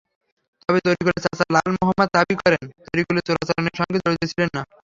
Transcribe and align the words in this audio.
তবে 0.63 0.79
তরিকুলের 0.85 1.17
চাচা 1.23 1.45
লাল 1.55 1.69
মোহাম্মদ 1.75 2.09
দাবি 2.15 2.35
করেন, 2.41 2.63
তরিকুল 2.85 3.17
চোরাচালানের 3.27 3.75
সঙ্গে 3.79 3.97
জড়িত 4.03 4.23
ছিলেন 4.31 4.49
না। 4.55 4.61